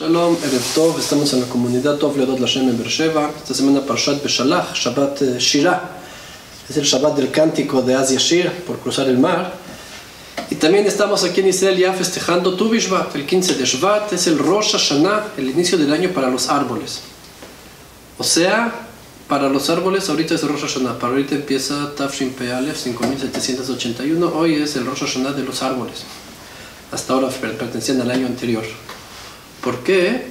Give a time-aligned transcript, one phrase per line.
[0.00, 3.30] Shalom, Erev Tov, estamos en la comunidad Tov Ledot Lashem en Beersheba.
[3.36, 5.90] Esta semana Parshat Beshalach, Shabbat eh, Shirah.
[6.70, 9.52] Es el Shabbat del cántico de Asia Shir por cruzar el mar.
[10.48, 14.26] Y también estamos aquí en Israel ya festejando Tu Bishvat, el 15 de Shvat, es
[14.26, 17.00] el Rosh Hashanah, el inicio del año para los árboles.
[18.16, 18.72] O sea,
[19.28, 24.76] para los árboles ahorita es Rosh Hashanah, para ahorita empieza Tafshin Pealef 5781, hoy es
[24.76, 26.04] el Rosh Hashanah de los árboles.
[26.90, 28.64] Hasta ahora pertenecían al año anterior.
[29.60, 30.22] ¿Por qué?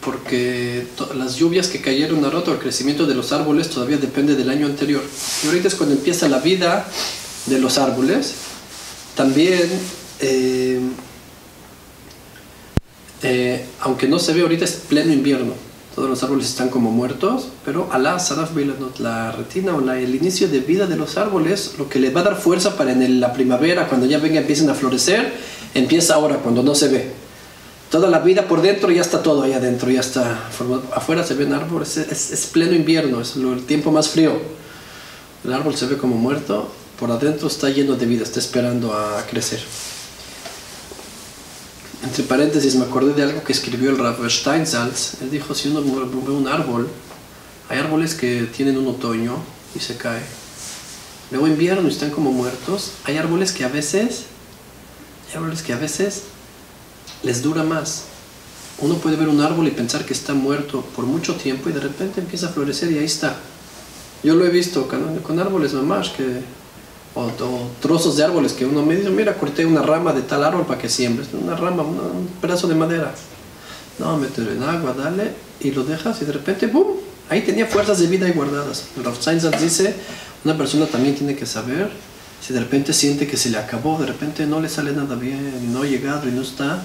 [0.00, 4.50] Porque las lluvias que cayeron a roto, el crecimiento de los árboles todavía depende del
[4.50, 5.02] año anterior.
[5.44, 6.88] Y ahorita es cuando empieza la vida
[7.46, 8.34] de los árboles.
[9.14, 9.68] También,
[10.20, 10.80] eh,
[13.22, 15.52] eh, aunque no se ve ahorita, es pleno invierno.
[15.94, 18.50] Todos los árboles están como muertos, pero Alá, Saraf
[18.98, 22.24] la retina o el inicio de vida de los árboles, lo que le va a
[22.24, 25.34] dar fuerza para en la primavera, cuando ya venga, empiecen a florecer,
[25.74, 27.21] empieza ahora, cuando no se ve
[27.92, 30.48] toda la vida por dentro ya está todo ahí adentro, ya está
[30.94, 34.40] Afuera se ven árboles, es, pleno invierno, es el tiempo más frío.
[35.44, 39.22] El árbol se ve como muerto, por adentro está lleno de vida, está esperando a
[39.26, 39.60] crecer.
[42.02, 45.20] Entre paréntesis, me acordé de algo que escribió el Rav Steinsaltz.
[45.20, 46.88] Él dijo, si uno ve un árbol,
[47.68, 49.36] hay árboles que tienen un otoño
[49.74, 50.22] y se cae.
[51.30, 52.92] Luego invierno y están como muertos.
[53.04, 54.24] Hay árboles que a veces,
[55.28, 56.22] hay árboles que a veces
[57.22, 58.04] les dura más.
[58.80, 61.80] Uno puede ver un árbol y pensar que está muerto por mucho tiempo y de
[61.80, 63.36] repente empieza a florecer y ahí está.
[64.22, 66.40] Yo lo he visto con, árboles mamás que,
[67.14, 67.30] o,
[67.80, 70.80] trozos de árboles que uno me dice, mira, corté una rama de tal árbol para
[70.80, 73.14] que siembres, una rama, un pedazo de madera.
[73.98, 76.96] No, mételo en agua, dale, y lo dejas y de repente, ¡boom!
[77.28, 78.84] Ahí tenía fuerzas de vida ahí guardadas.
[78.96, 79.94] El dice,
[80.44, 81.90] una persona también tiene que saber
[82.44, 85.72] si de repente siente que se le acabó, de repente no le sale nada bien,
[85.72, 86.82] no ha llegado y no está,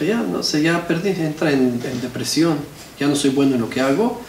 [0.00, 2.58] ya, no sé, ya perdí, entra en, depresión,
[2.98, 4.22] ya no soy bueno en lo que hago,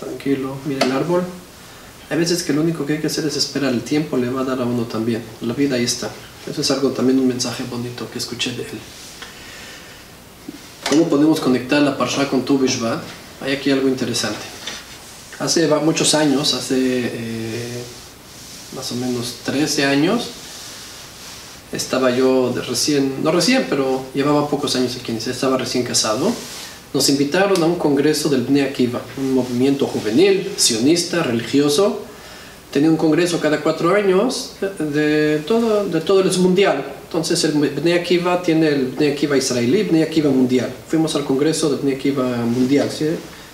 [0.00, 1.22] tranquilo, mira el árbol.
[2.08, 4.40] Hay veces que lo único que hay que hacer es esperar, el tiempo le va
[4.40, 6.10] a dar a uno también, la vida ahí está.
[6.48, 8.78] Eso es algo también un mensaje bonito que escuché de él.
[10.88, 13.02] ¿Cómo podemos conectar la Parsha con tu Bishvat?
[13.42, 14.38] Hay aquí algo interesante.
[15.40, 17.75] Hace muchos años, hace eh,
[18.76, 20.28] más o menos 13 años,
[21.72, 26.30] estaba yo de recién, no recién, pero llevaba pocos años aquí, estaba recién casado.
[26.92, 32.02] Nos invitaron a un congreso del Bnei Akiva, un movimiento juvenil, sionista, religioso.
[32.72, 36.84] Tenía un congreso cada cuatro años de todo, de todo el mundial.
[37.04, 40.70] Entonces el Bnei Akiva tiene el Bnei Akiva israelí, Bnei Akiva mundial.
[40.88, 43.06] Fuimos al congreso del Bnei Akiva mundial, ¿sí?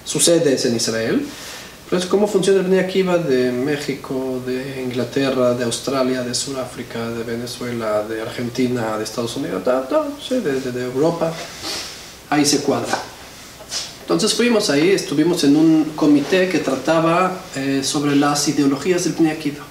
[0.04, 1.22] su sede es en Israel.
[1.92, 7.22] Entonces, ¿cómo funciona el Bnei Akiva de México, de Inglaterra, de Australia, de Sudáfrica, de
[7.22, 11.30] Venezuela, de Argentina, de Estados Unidos, de, Europa?
[12.30, 12.98] Ahí se cuadra.
[14.00, 19.32] Entonces fuimos ahí, estuvimos en un comité que trataba eh, sobre las ideologías del Bnei
[19.32, 19.62] Akiva.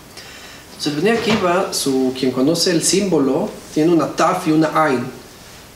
[0.77, 5.03] Entonces el Bnei Akiva, su, quien conoce el símbolo, tiene una taf y una ain,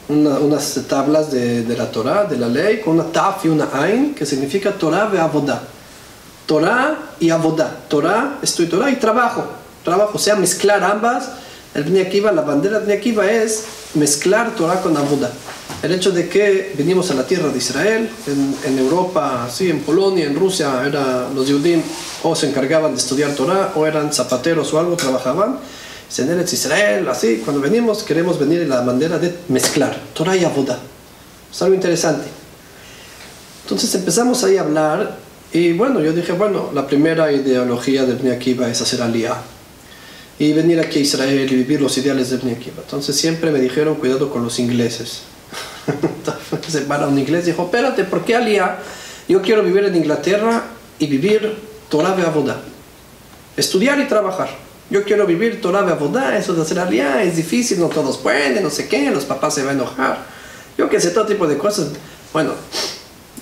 [0.10, 4.28] unas tablas de, la Torah, de la ley, con una taf y una ain, que
[4.28, 5.70] significa Torah ve avodah
[6.46, 7.76] Torah y Abodá.
[7.88, 9.46] Torah, estoy Torah y trabajo.
[9.84, 11.30] Trabajo, o sea, mezclar ambas.
[11.74, 15.32] El Bnei la bandera de Bnei es mezclar Torah con Abodá.
[15.82, 18.10] El hecho de que venimos a la tierra de Israel,
[18.66, 21.84] en, Europa, sí, en Polonia, en Rusia, era, los judíos
[22.24, 25.60] o se encargaban de estudiar Torah o eran zapateros o algo, trabajaban.
[26.18, 30.80] En Israel, así, cuando venimos, queremos venir en la bandera de mezclar Torah y Abodá.
[31.52, 32.28] Es algo interesante.
[33.64, 38.34] Entonces empezamos ahí a hablar y bueno, yo dije, bueno, la primera ideología de Bnei
[38.34, 39.42] Akiva es hacer aliyah.
[40.38, 42.82] Y venir aquí a Israel y vivir los ideales de Bnei Akiva.
[42.84, 45.22] Entonces siempre me dijeron, cuidado con los ingleses.
[46.52, 48.80] Entonces para un inglés dijo, espérate, ¿por qué aliyah?
[49.28, 50.64] Yo quiero vivir en Inglaterra
[51.00, 51.56] y vivir
[51.90, 52.60] Torah de Abodá.
[53.56, 54.50] Estudiar y trabajar.
[54.90, 58.62] Yo quiero vivir Torah de Abodá, eso de hacer aliyah es difícil, no todos pueden,
[58.62, 60.26] no sé qué, los papás se van a enojar.
[60.78, 61.90] Yo qué sé, todo tipo de cosas.
[62.34, 62.52] Bueno,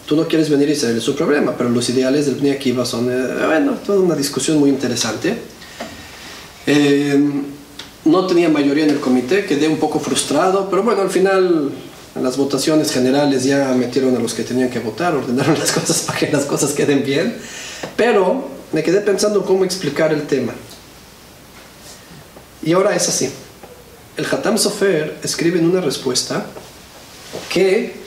[0.06, 2.86] tú no quieres venir a Israel, es su problema, pero los ideales del Bnei Akiva
[2.86, 5.38] son, eh, bueno, toda una discusión muy interesante.
[6.66, 7.20] Eh,
[8.06, 11.72] no tenía mayoría en el comité, quedé un poco frustrado, pero bueno, al final
[12.16, 16.02] en las votaciones generales ya metieron a los que tenían que votar, ordenaron las cosas
[16.02, 17.38] para que las cosas queden bien,
[17.96, 20.54] pero me quedé pensando cómo explicar el tema.
[22.62, 23.30] Y ahora es así.
[24.16, 26.46] El Hatam Sofer escribe en una respuesta
[27.50, 28.03] que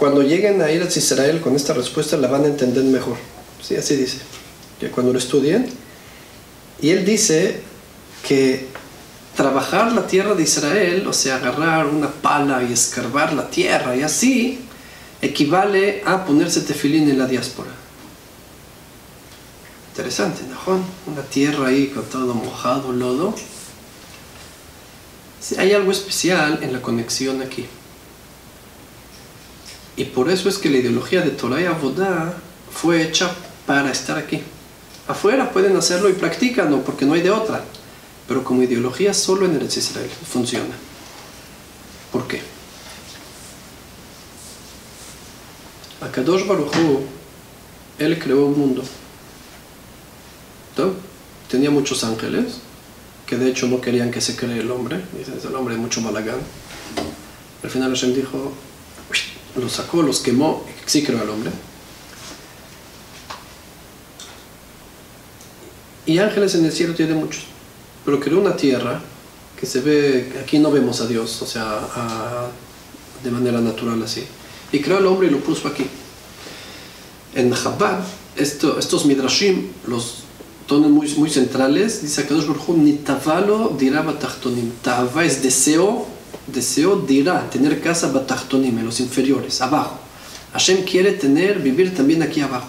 [0.00, 3.18] cuando lleguen a ir a Israel con esta respuesta la van a entender mejor.
[3.62, 4.16] Sí, así dice.
[4.80, 5.68] Que cuando lo estudien.
[6.80, 7.60] Y él dice
[8.26, 8.66] que
[9.36, 14.02] trabajar la tierra de Israel, o sea, agarrar una pala y escarbar la tierra y
[14.02, 14.60] así,
[15.20, 17.70] equivale a ponerse tefilín en la diáspora.
[19.90, 20.82] Interesante, ¿no?
[21.12, 23.34] Una tierra ahí con todo mojado, lodo.
[25.58, 27.66] hay algo especial en la conexión aquí.
[29.96, 32.34] Y por eso es que la ideología de Torah y Avodá
[32.72, 33.30] fue hecha
[33.66, 34.40] para estar aquí.
[35.08, 37.64] Afuera pueden hacerlo y practican, porque no hay de otra.
[38.28, 40.74] Pero como ideología solo en el Israel funciona.
[42.12, 42.40] ¿Por qué?
[46.00, 46.72] Akadosh Baruch
[47.98, 48.82] él creó un mundo.
[51.50, 52.58] Tenía muchos ángeles,
[53.26, 55.02] que de hecho no querían que se cree el hombre.
[55.18, 56.38] Dicen, es el hombre mucho malagán.
[57.62, 58.52] Al final Hashem dijo,
[59.56, 61.50] los sacó, los quemó, sí creó al hombre.
[66.06, 67.44] Y ángeles en el cielo tiene muchos.
[68.04, 69.00] Pero creó una tierra
[69.58, 72.48] que se ve, aquí no vemos a Dios, o sea,
[73.22, 74.24] de manera natural así.
[74.72, 75.86] Y creó al hombre y lo puso aquí.
[77.34, 78.00] En Chabad,
[78.36, 80.24] esto, estos midrashim, los
[80.66, 82.34] tonos muy, centrales, dice que
[82.74, 84.70] ni tavalo dirá batachtonim.
[84.82, 86.06] Tava es deseo,
[86.52, 89.98] deseo dirá, tener casa batachtonim, en los inferiores, abajo.
[90.52, 92.68] Hashem quiere tener, vivir también aquí abajo.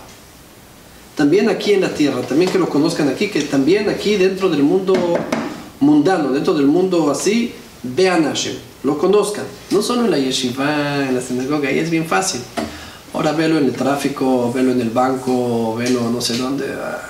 [1.15, 4.63] También aquí en la tierra, también que lo conozcan aquí, que también aquí dentro del
[4.63, 4.95] mundo
[5.79, 9.45] mundano, dentro del mundo así, vean a Hashem, lo conozcan.
[9.71, 12.41] No solo en la yeshiva, en la sinagoga, ahí es bien fácil.
[13.13, 16.65] Ahora velo en el tráfico, velo en el banco, velo no sé dónde.
[16.73, 17.01] Ah,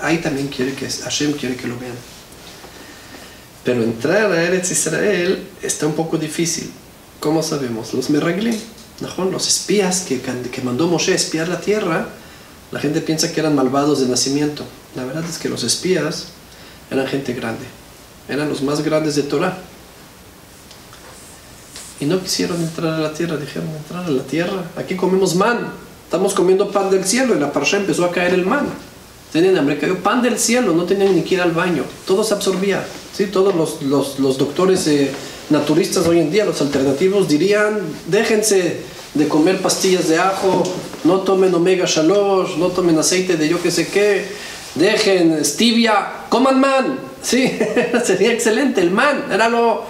[0.00, 1.96] ahí también quiere que Hashem quiere que lo vean.
[3.64, 6.70] Pero entrar a Eretz Israel está un poco difícil.
[7.20, 7.94] ¿Cómo sabemos?
[7.94, 8.58] Los meraglim,
[9.30, 12.08] los espías que, que mandó Moshe a espiar la tierra,
[12.72, 14.64] la gente piensa que eran malvados de nacimiento.
[14.96, 16.28] La verdad es que los espías
[16.90, 17.64] eran gente grande.
[18.28, 19.58] Eran los más grandes de Torah.
[22.00, 24.64] Y no quisieron entrar a la tierra, dijeron entrar a la tierra.
[24.76, 25.72] Aquí comemos man,
[26.04, 28.66] estamos comiendo pan del cielo y la parasha empezó a caer el man.
[29.32, 32.34] Tenían hambre, cayó pan del cielo, no tenían ni que ir al baño, todo se
[32.34, 32.84] absorbía.
[33.16, 33.26] ¿sí?
[33.26, 35.10] Todos los, los, los doctores eh,
[35.48, 38.82] naturistas hoy en día, los alternativos, dirían: déjense
[39.14, 40.62] de comer pastillas de ajo,
[41.04, 44.26] no tomen omega shalosh, no tomen aceite de yo que sé qué,
[44.74, 46.98] dejen stevia, coman man.
[47.22, 47.50] Sí,
[48.04, 49.84] sería excelente, el man era lo,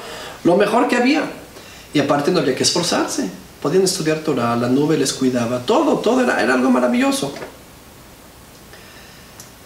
[0.45, 1.23] lo mejor que había.
[1.95, 3.29] Y aparte no había que esforzarse.
[3.61, 7.33] Podían estudiar Torah, la nube les cuidaba, todo, todo era, era algo maravilloso.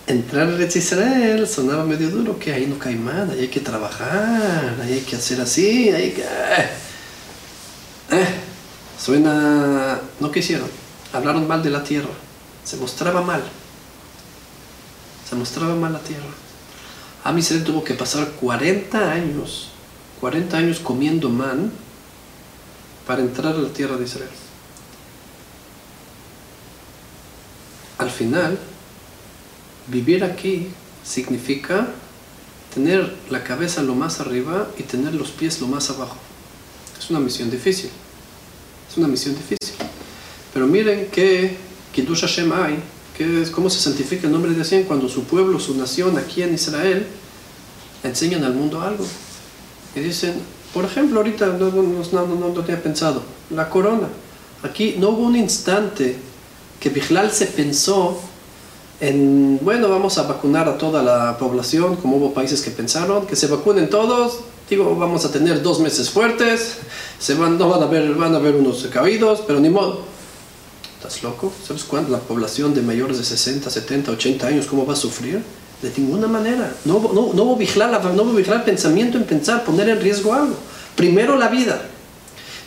[0.06, 4.76] Entrar a Israel sonaba medio duro, que ahí no cae mal, ahí hay que trabajar,
[4.80, 6.22] ahí hay que hacer así, ahí que...
[6.22, 6.68] Eh,
[8.12, 8.26] eh,
[8.96, 10.00] suena...
[10.20, 10.68] No quisieron,
[11.12, 12.10] hablaron mal de la tierra,
[12.62, 13.42] se mostraba mal,
[15.28, 16.30] se mostraba mal la tierra.
[17.24, 19.70] A se tuvo que pasar 40 años,
[20.20, 21.72] 40 años comiendo man,
[23.08, 24.30] para entrar a la tierra de Israel.
[27.98, 28.56] Al final,
[29.88, 30.68] vivir aquí
[31.04, 31.88] significa
[32.74, 36.16] tener la cabeza lo más arriba y tener los pies lo más abajo.
[36.98, 37.90] Es una misión difícil.
[38.90, 39.76] Es una misión difícil.
[40.52, 41.56] Pero miren que
[41.92, 42.78] Kiddush Hashem hay,
[43.16, 46.42] que es cómo se santifica el nombre de Hashem cuando su pueblo, su nación aquí
[46.42, 47.06] en Israel,
[48.02, 49.06] enseñan al mundo algo.
[49.94, 50.34] Y dicen,
[50.74, 54.08] por ejemplo, ahorita no, no, no, no tenía pensado, la corona.
[54.62, 56.16] Aquí no hubo un instante
[56.80, 58.20] que Bijlal se pensó
[59.00, 63.36] en, bueno, vamos a vacunar a toda la población, como hubo países que pensaron, que
[63.36, 66.76] se vacunen todos, digo, vamos a tener dos meses fuertes,
[67.18, 70.00] se van, no van a ver, van a ver unos caídos, pero ni modo.
[70.96, 71.52] ¿Estás loco?
[71.66, 75.42] ¿Sabes cuándo la población de mayores de 60, 70, 80 años, cómo va a sufrir?
[75.82, 76.74] De ninguna manera.
[76.86, 80.54] No, no, no hubo vigilar, no hubo vigilar pensamiento en pensar, poner en riesgo algo.
[80.96, 81.82] Primero la vida.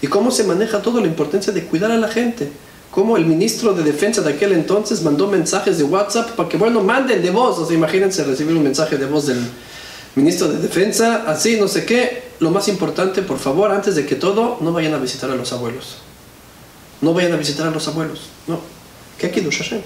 [0.02, 2.52] Y cómo se maneja todo la importancia de cuidar a la gente.
[2.92, 6.82] Cómo el ministro de defensa de aquel entonces mandó mensajes de WhatsApp para que, bueno,
[6.82, 7.60] manden de voz.
[7.60, 9.40] O sea, imagínense recibir un mensaje de voz del
[10.16, 12.30] ministro de defensa, así, no sé qué.
[12.40, 15.54] Lo más importante, por favor, antes de que todo, no vayan a visitar a los
[15.54, 15.98] abuelos.
[17.02, 18.22] No vayan a visitar a los abuelos.
[18.48, 18.60] No.
[19.18, 19.82] ¿Qué aquí, Hashem?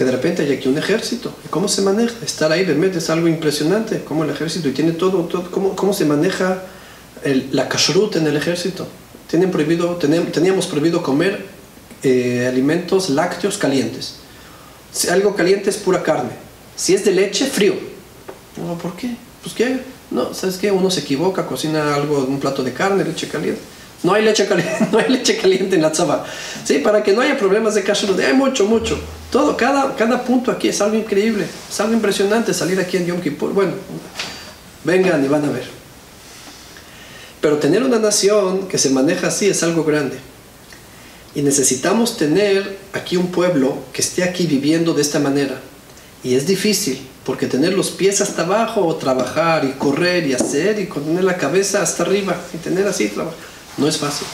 [0.00, 1.30] que de repente hay aquí un ejército.
[1.50, 2.14] ¿Cómo se maneja?
[2.24, 5.92] Estar ahí realmente es algo impresionante, cómo el ejército y tiene todo, todo cómo, cómo
[5.92, 6.62] se maneja
[7.52, 8.88] la kashrut en el ejército.
[9.30, 11.46] Tienen prohibido, teníamos prohibido comer
[12.02, 14.16] eh, alimentos lácteos calientes.
[14.92, 16.30] Si algo caliente es pura carne.
[16.76, 17.74] Si es de leche, frío.
[18.82, 19.14] ¿Por qué?
[19.42, 20.70] Pues qué, no, ¿sabes qué?
[20.72, 23.60] Uno se equivoca, cocina algo, un plato de carne, leche caliente.
[24.02, 26.26] No hay leche caliente, no hay leche caliente en la tzaba.
[26.64, 28.18] Sí, para que no haya problemas de kashrut.
[28.18, 28.98] Hay mucho, mucho.
[29.30, 33.20] Todo, cada, cada punto aquí es algo increíble, es algo impresionante salir aquí en Yom
[33.20, 33.52] Kippur.
[33.52, 33.72] Bueno,
[34.82, 35.79] Vengan y van a ver.
[37.40, 40.18] Pero tener una nación que se maneja así es algo grande.
[41.34, 45.60] Y necesitamos tener aquí un pueblo que esté aquí viviendo de esta manera.
[46.22, 50.78] Y es difícil, porque tener los pies hasta abajo, o trabajar y correr y hacer,
[50.78, 53.36] y tener la cabeza hasta arriba, y tener así trabajo,
[53.78, 54.26] no es fácil.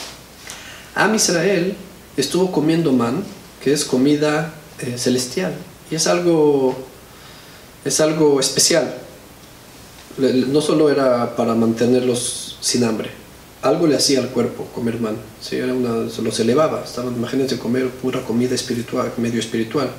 [0.95, 1.75] Am Israel
[2.17, 3.23] estuvo comiendo man,
[3.63, 5.53] que es comida eh, celestial,
[5.91, 6.75] y es algo,
[7.85, 9.06] es algo especial.
[10.17, 13.11] No solo era para mantenerlos sin hambre,
[13.61, 15.57] algo le hacía al cuerpo comer man, ¿sí?
[15.57, 19.89] era una, se los elevaba, estaban, imagínense comer pura comida espiritual, medio espiritual.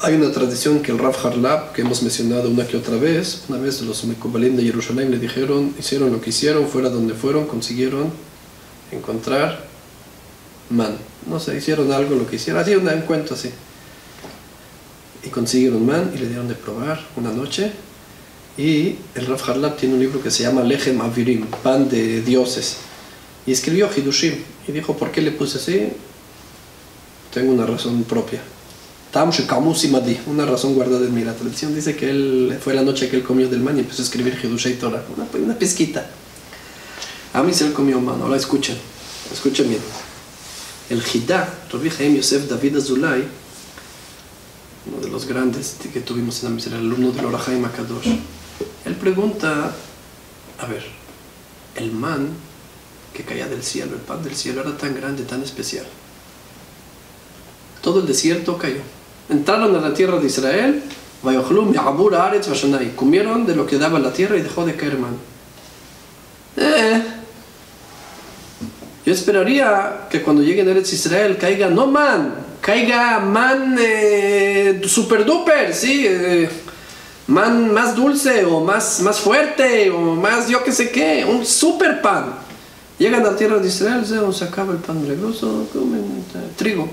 [0.00, 3.58] Hay una tradición que el Rav Harlab, que hemos mencionado una que otra vez, una
[3.58, 8.12] vez los Mekubalim de Jerusalén le dijeron, hicieron lo que hicieron, fuera donde fueron, consiguieron
[8.92, 9.66] encontrar
[10.70, 10.96] man.
[11.26, 13.50] No sé, hicieron algo, lo que hicieron, así un cuento así.
[15.24, 17.72] Y consiguieron man y le dieron de probar una noche.
[18.58, 22.78] Y el Rav Harlab tiene un libro que se llama Lechem Avirim, pan de dioses.
[23.46, 24.34] Y escribió Hidushim.
[24.66, 25.88] Y dijo, ¿por qué le puse así?
[27.32, 28.42] Tengo una razón propia.
[29.12, 31.24] Tam Madi, una razón guardada en mí.
[31.24, 34.02] La tradición dice que él fue la noche que él comió del man y empezó
[34.02, 36.10] a escribir Hidushei Torah, una, una pesquita.
[37.32, 38.76] A mí se él comió man, ahora escuchen,
[39.32, 39.80] escuchen bien.
[40.90, 43.24] El Hidá, Rabbi Haim Yosef David Azulay,
[44.86, 48.08] uno de los grandes que tuvimos en la el alumno del Orahaim Akadosh,
[48.98, 49.72] pregunta,
[50.58, 50.84] a ver,
[51.76, 52.28] el man
[53.14, 55.86] que caía del cielo, el pan del cielo era tan grande, tan especial.
[57.80, 58.82] Todo el desierto cayó
[59.28, 60.82] entraron a la tierra de Israel,
[62.96, 65.16] comieron de lo que daba la tierra y dejó de caer man.
[66.56, 67.02] Eh,
[69.04, 75.74] yo esperaría que cuando lleguen Eretz Israel caiga, no man, caiga man eh, super duper,
[75.74, 76.48] sí, eh,
[77.28, 82.02] man más dulce o más, más fuerte o más yo que sé qué, un super
[82.02, 82.34] pan.
[82.98, 86.24] Llegan a la tierra de Israel, se acaba el pan regoso, comen
[86.56, 86.88] trigo.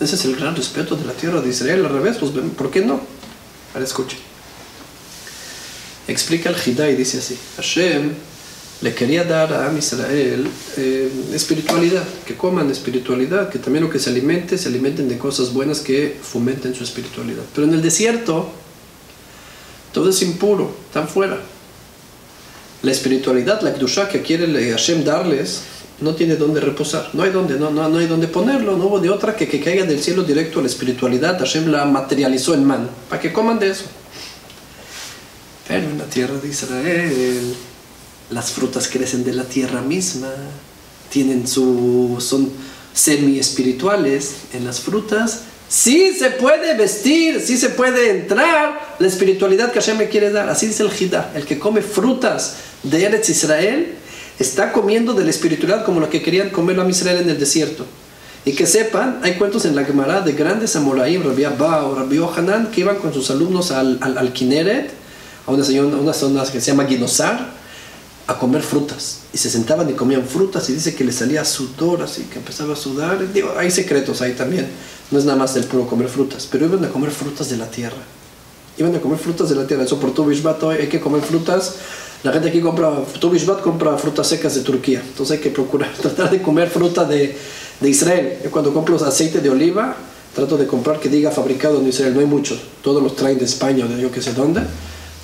[0.00, 1.84] Ese es el gran respeto de la tierra de Israel.
[1.86, 3.00] Al revés, pues, ¿por qué no?
[3.72, 4.18] Ahora escuchen.
[6.08, 8.12] Explica el Hidá y dice así: Hashem
[8.82, 14.10] le quería dar a Israel eh, espiritualidad, que coman espiritualidad, que también lo que se
[14.10, 17.42] alimente, se alimenten de cosas buenas que fomenten su espiritualidad.
[17.54, 18.50] Pero en el desierto,
[19.96, 21.38] todo es impuro, están fuera.
[22.82, 25.62] La espiritualidad, la Kdusha que quiere Hashem darles,
[26.02, 29.00] no tiene dónde reposar, no hay dónde, no, no, no hay dónde ponerlo, no hubo
[29.00, 32.66] de otra que que caiga del cielo directo a la espiritualidad, Hashem la materializó en
[32.66, 33.84] man, para que coman de eso.
[35.66, 37.54] Pero en la tierra de Israel,
[38.28, 40.28] las frutas crecen de la tierra misma,
[41.08, 42.50] tienen su, son
[42.92, 49.72] semi espirituales, en las frutas sí se puede vestir, sí se puede entrar la espiritualidad
[49.72, 53.28] que Hashem me quiere dar, así dice el Jidá, el que come frutas de Eretz
[53.28, 53.94] Israel,
[54.38, 57.86] está comiendo de la espiritualidad como lo que querían comer a Israel en el desierto.
[58.44, 62.18] Y que sepan, hay cuentos en la Gemara de grandes Amoraim, Rabbi Abba o Rabbi
[62.18, 64.90] Ohanan, que iban con sus alumnos al, al, al Kineret,
[65.46, 65.64] a una,
[65.96, 67.55] una zona que se llama Guinosar,
[68.26, 69.20] a comer frutas.
[69.32, 72.74] Y se sentaban y comían frutas y dice que les salía sudor, así que empezaba
[72.74, 73.32] a sudar.
[73.32, 74.68] Digo, hay secretos ahí también.
[75.10, 77.70] No es nada más del puro comer frutas, pero iban a comer frutas de la
[77.70, 78.02] tierra.
[78.78, 79.84] Iban a comer frutas de la tierra.
[79.84, 81.76] Eso por tu Bishbat hay que comer frutas
[82.22, 82.90] la gente aquí compra,
[83.20, 83.30] tu
[83.62, 85.00] compra frutas secas de Turquía.
[85.00, 87.36] Entonces hay que procurar, tratar de comer fruta de,
[87.80, 88.38] de Israel.
[88.42, 89.96] Yo cuando compro aceite de oliva,
[90.34, 92.14] trato de comprar que diga fabricado en Israel.
[92.14, 92.60] No hay muchos.
[92.82, 94.62] Todos los traen de España o de yo que sé dónde.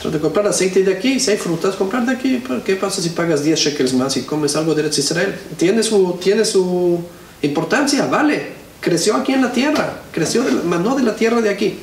[0.02, 1.20] Trato de comprar aceite de aquí.
[1.20, 2.42] Si hay frutas, comprar de aquí.
[2.64, 5.38] ¿Qué pasa si pagas 10 shekels más y comes algo de Israel?
[5.56, 7.00] Tiene su, tiene su
[7.40, 8.48] importancia, vale.
[8.80, 10.02] Creció aquí en la tierra.
[10.10, 11.78] Creció, de no de la tierra de aquí.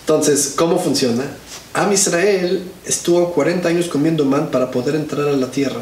[0.00, 1.24] Entonces, ¿cómo funciona?
[1.72, 5.80] Am Israel estuvo 40 años comiendo man para poder entrar a la tierra,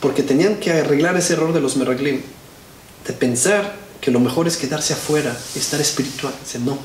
[0.00, 2.20] porque tenían que arreglar ese error de los meraglim,
[3.06, 6.34] de pensar que lo mejor es quedarse afuera y estar espiritual.
[6.44, 6.76] Dice, no.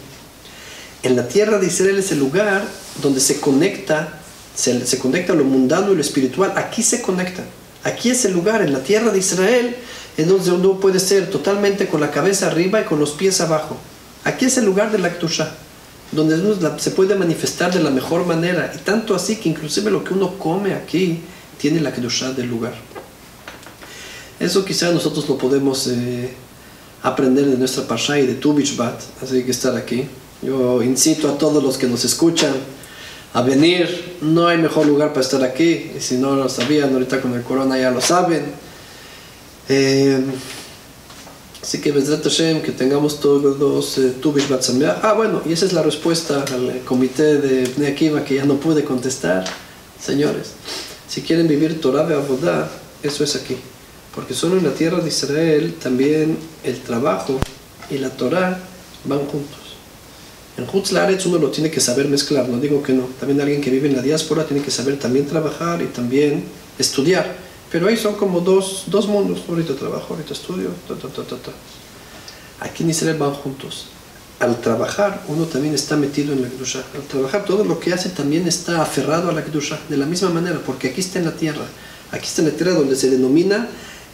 [1.03, 2.67] En la tierra de Israel es el lugar
[3.01, 4.19] donde se conecta,
[4.55, 6.53] se, conecta lo mundano y lo espiritual.
[6.55, 7.43] Aquí se conecta.
[7.83, 9.75] Aquí es el lugar, en la tierra de Israel,
[10.17, 13.77] en donde uno puede ser totalmente con la cabeza arriba y con los pies abajo.
[14.25, 15.55] Aquí es el lugar de la Aktusha
[16.11, 20.13] donde se puede manifestar de la mejor manera, y tanto así que inclusive lo que
[20.13, 21.21] uno come aquí
[21.59, 22.73] tiene la kedushá del lugar.
[24.39, 26.33] Eso quizá nosotros lo podemos eh,
[27.03, 30.07] aprender de nuestra parsha y de tu Bishbat, así que estar aquí.
[30.41, 32.53] Yo incito a todos los que nos escuchan
[33.33, 37.21] a venir, no hay mejor lugar para estar aquí, y si no lo sabían, ahorita
[37.21, 38.45] con el corona ya lo saben.
[39.67, 40.23] Eh,
[41.61, 44.99] Así que Bezrat Hashem, que tengamos todos eh, Tu Bishvat Sameach.
[45.03, 48.55] Ah, bueno, y esa es la respuesta al eh, comité de Akiva que ya no
[48.55, 49.43] pude contestar.
[50.01, 50.53] Señores,
[51.09, 52.71] si quieren vivir Torah de Abodá,
[53.03, 53.57] eso es aquí.
[54.15, 57.39] Porque solo en la tierra de Israel también el trabajo
[57.89, 58.57] y la Torah
[59.03, 59.58] van juntos.
[60.59, 60.91] En Hutz
[61.25, 63.03] uno lo tiene que saber mezclar, no digo que no.
[63.17, 66.43] También alguien que vive en la diáspora tiene que saber también trabajar y también
[66.77, 67.33] estudiar.
[67.71, 69.43] Pero ahí son como dos, dos mundos.
[69.47, 70.69] Ahorita trabajo, ahorita estudio.
[70.85, 71.51] Ta, ta, ta, ta,
[72.59, 73.85] Aquí en Israel van juntos.
[74.39, 76.83] Al trabajar, uno también está metido en la Kedusha.
[76.93, 79.79] Al trabajar, todo lo que hace también está aferrado a la Kedusha.
[79.87, 81.65] De la misma manera, porque aquí está en la tierra.
[82.11, 83.69] Aquí está en la tierra donde se denomina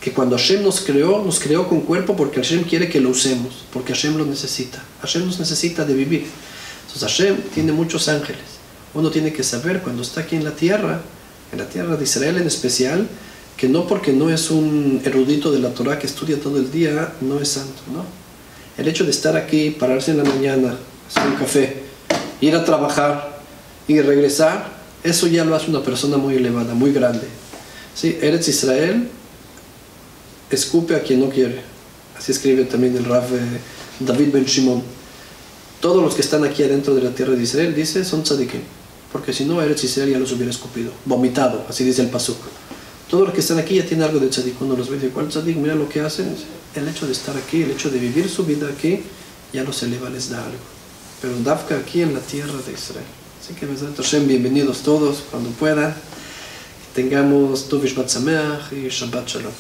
[0.06, 3.66] que cuando Hashem nos creó, nos creó con cuerpo porque Hashem quiere que lo usemos,
[3.74, 4.84] porque Hashem lo necesita.
[5.02, 6.28] Hashem nos necesita de vivir.
[6.86, 8.44] Entonces Hashem tiene muchos ángeles.
[8.94, 11.02] Uno tiene que saber cuando está aquí en la tierra,
[11.52, 13.08] en la tierra de Israel en especial,
[13.58, 17.16] que no porque no es un erudito de la Torah que estudia todo el día,
[17.22, 18.06] no es santo, ¿no?
[18.78, 20.78] El hecho de estar aquí, pararse en la mañana,
[21.10, 21.82] hacer un café,
[22.42, 23.42] ir a trabajar
[23.88, 24.70] y regresar,
[25.04, 27.26] eso ya lo hace una persona muy elevada, muy grande.
[27.96, 28.20] ¿Sí?
[28.22, 29.10] Eretz Israel
[30.50, 31.62] escupe a quien no quiere.
[32.18, 33.60] Así escribe también el Rav eh,
[34.00, 34.82] David Ben Shimon.
[35.82, 38.62] Todos los que están aquí adentro de la tierra de Israel, dice, son tzadikim.
[39.12, 42.38] Porque si no, Eretz Israel ya los hubiera escupido, vomitado, así dice el Pasuk.
[43.10, 44.56] Todos los que están aquí ya tienen algo de tzadik.
[44.58, 45.56] Cuando los ve, dice, ¿cuál tzadik?
[45.58, 46.36] Mira lo que hacen.
[46.76, 49.04] El hecho de estar aquí, el hecho de vivir su vida aquí,
[49.54, 50.58] ya los eleva, les da algo.
[51.22, 53.06] Pero Dafka aquí en la tierra de Israel.
[53.42, 53.68] Así que,
[54.26, 55.96] bienvenidos todos cuando puedan.
[56.94, 58.10] Tengamos Tuvish Bat
[58.72, 59.52] y Shabbat Shalom.